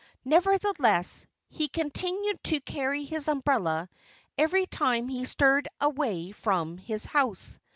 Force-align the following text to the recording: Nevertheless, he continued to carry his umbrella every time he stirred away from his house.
Nevertheless, 0.25 1.27
he 1.47 1.67
continued 1.69 2.43
to 2.45 2.59
carry 2.61 3.03
his 3.03 3.27
umbrella 3.27 3.87
every 4.35 4.65
time 4.65 5.07
he 5.09 5.25
stirred 5.25 5.67
away 5.79 6.31
from 6.31 6.79
his 6.79 7.05
house. 7.05 7.59